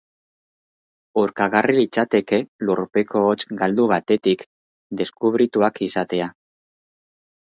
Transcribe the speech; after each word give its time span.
Urkagarri 1.23 1.75
litzateke 1.79 2.39
lurpeko 2.69 3.23
hots 3.27 3.45
galdu 3.61 3.87
batetik 3.93 4.43
deskubrituak 5.03 5.83
izatea. 5.91 6.35